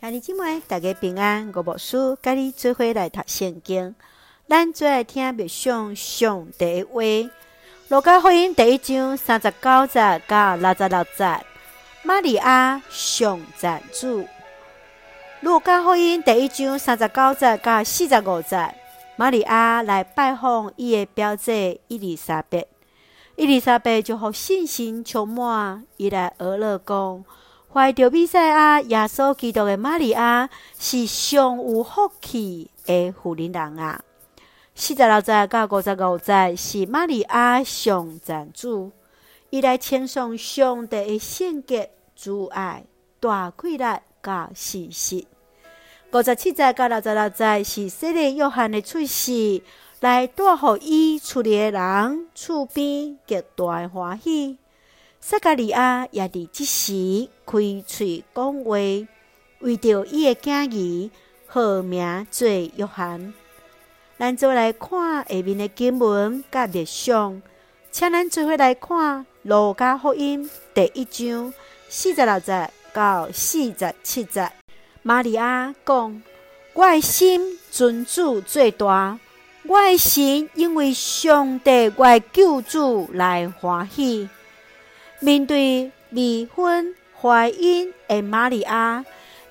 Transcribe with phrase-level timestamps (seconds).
[0.00, 1.52] 兄弟姊妹，大家平安。
[1.54, 3.94] 我无事，甲你做伙来读圣经。
[4.48, 7.02] 咱最爱听默上上帝话。
[7.88, 11.44] 路加福音第一章三十九节到六十六节。
[12.02, 14.26] 玛利亚上赞主。
[15.42, 18.74] 路加福音第一章三十九节到四十五节。
[19.16, 22.64] 玛利亚来拜访伊的表姐伊丽莎白。
[23.36, 27.22] 伊丽莎白就互信心充满，伊来俄勒讲。
[27.72, 34.02] 怀着比赛亚耶稣基督的玛利亚是上有福气的妇人人啊！
[34.74, 38.90] 四十六节到五十五节是玛利亚上赞主，
[39.50, 42.84] 伊来称颂上帝的圣洁、慈爱、
[43.20, 43.84] 大气力、
[44.20, 45.24] 甲事实。
[46.12, 49.62] 五十七节到六十六节是洗礼约翰的出世，
[50.00, 54.58] 来带予伊厝里的人厝边极大欢喜。
[55.22, 58.70] 撒加利亚也伫即时开喙讲话，
[59.60, 61.10] 为着伊的囝儿，
[61.46, 63.34] 号名做约翰。
[64.18, 67.42] 咱做来看下面的经文甲默想，
[67.92, 71.52] 请咱做伙来看路加福音第一章
[71.88, 74.50] 四十六节到四十七节。
[75.02, 76.22] 玛利亚讲：
[76.72, 79.18] 我的心尊主最大，
[79.64, 84.28] 我的心因为上帝我的救主来欢喜。
[85.20, 89.04] 面对未婚怀孕的玛利亚，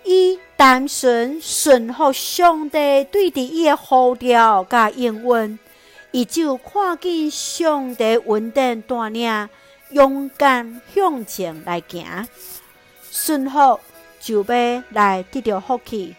[0.04, 5.60] 伊单纯顺服上帝对伫伊的呼召甲应允，
[6.12, 9.50] 伊就看见上帝稳定带领，
[9.92, 12.28] 勇敢向前来行，
[13.12, 13.80] 顺服
[14.20, 16.16] 就要来得到福气。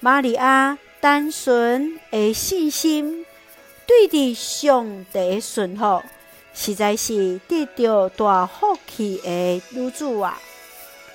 [0.00, 3.24] 玛利亚单纯的信心，
[3.86, 6.02] 对伫上帝顺服。
[6.52, 10.38] 实在是得到大福气的女子啊！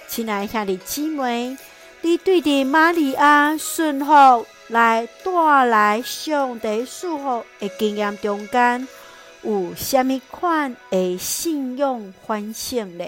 [0.08, 1.58] 亲爱兄弟姊妹，
[2.02, 8.88] 你对伫玛利亚顺服来带来上帝祝福的经验中间，
[9.44, 13.05] 有啥物款的信仰反省呢？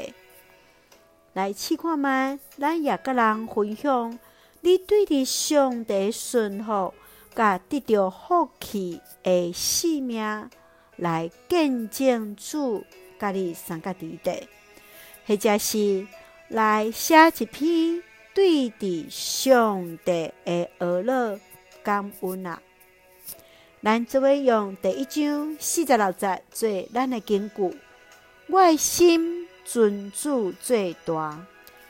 [1.34, 4.20] 来试看觅，咱也甲人分享，
[4.62, 6.94] 你对伫上帝顺服，
[7.36, 10.50] 甲得到福气的性命。
[10.98, 12.84] 来见证主，
[13.18, 14.48] 甲你三个弟弟，
[15.26, 16.06] 或者是
[16.50, 18.04] 来写一篇
[18.34, 21.40] 对伫上帝的儿女
[21.84, 22.62] 感恩啊！
[23.82, 27.78] 咱即位用第一章四十六节做咱的根据。
[28.48, 31.46] 我的心尊主最大，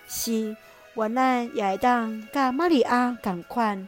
[0.07, 0.55] 是
[0.95, 3.87] 愿咱也会当甲玛利亚共款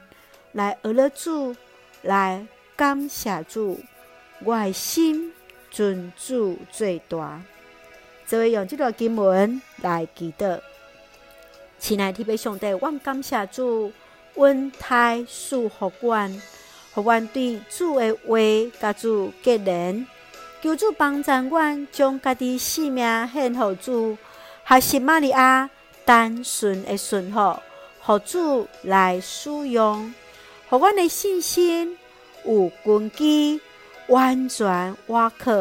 [0.54, 1.56] 来儿乐主，
[2.02, 3.80] 来感谢主。
[4.46, 5.34] 我的心
[5.70, 7.42] 尊主最大，
[8.26, 10.60] 就会用这段经文来祈祷。
[11.78, 13.92] 亲爱的弟兄姊妹，我感谢主，
[14.36, 18.38] 恩待赐福阮，予阮对主的话
[18.80, 20.08] 甲主结连，
[20.62, 24.18] 求主帮助阮，将家己性命献予主，
[24.66, 25.70] 学习玛利亚
[26.06, 27.60] 单纯的顺服，
[28.02, 30.14] 互主来使用，
[30.70, 31.98] 互阮的信心
[32.46, 33.60] 有根基。
[34.10, 35.52] 完全我靠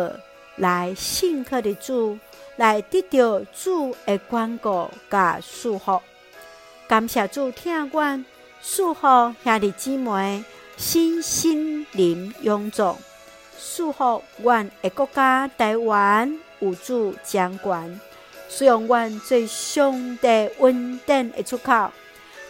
[0.57, 2.19] 来信靠的主，
[2.57, 6.01] 来得到主的关顾甲祝福。
[6.89, 8.25] 感谢主听阮，
[8.63, 9.07] 祝福
[9.45, 10.43] 兄弟姊妹
[10.79, 12.97] 身心灵勇壮，
[13.77, 18.01] 祝福阮的国家台湾有主掌管，
[18.49, 21.93] 使用阮最上帝稳定的出口。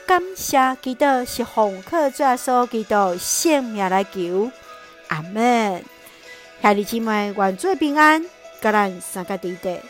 [0.07, 4.51] 感谢基督是奉靠耶稣基督性命来求。
[5.09, 5.85] 阿门，
[6.63, 8.25] 兄弟姊妹，愿做平安，
[8.61, 9.81] 甲咱三个弟弟，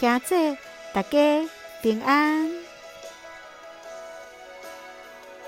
[0.00, 0.56] 兄姐，
[0.92, 1.48] 大家
[1.82, 2.67] 平安。